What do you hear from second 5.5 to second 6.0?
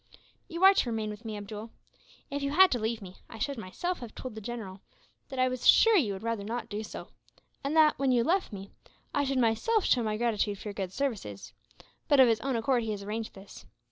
sure